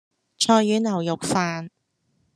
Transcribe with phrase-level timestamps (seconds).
[0.39, 1.69] 菜遠牛肉飯